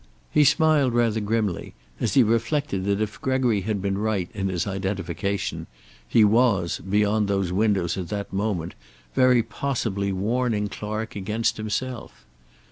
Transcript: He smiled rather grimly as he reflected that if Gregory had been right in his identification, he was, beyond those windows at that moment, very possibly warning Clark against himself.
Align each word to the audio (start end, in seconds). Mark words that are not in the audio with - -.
He 0.31 0.45
smiled 0.45 0.95
rather 0.95 1.19
grimly 1.19 1.75
as 1.99 2.15
he 2.15 2.23
reflected 2.23 2.85
that 2.85 3.01
if 3.01 3.21
Gregory 3.21 3.61
had 3.61 3.83
been 3.83 3.99
right 3.99 4.31
in 4.33 4.47
his 4.47 4.65
identification, 4.65 5.67
he 6.07 6.23
was, 6.25 6.79
beyond 6.79 7.27
those 7.27 7.51
windows 7.53 7.99
at 7.99 8.09
that 8.09 8.33
moment, 8.33 8.73
very 9.13 9.43
possibly 9.43 10.11
warning 10.11 10.69
Clark 10.69 11.15
against 11.15 11.57
himself. 11.57 12.25